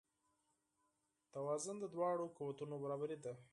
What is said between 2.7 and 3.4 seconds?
برابري ده.